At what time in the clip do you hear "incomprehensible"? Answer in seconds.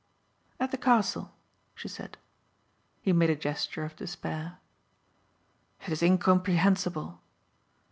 6.01-7.21